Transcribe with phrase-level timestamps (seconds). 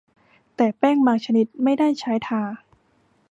[0.55, 2.43] แต่แป้งบางชนิดไม่ได้ใช้ทา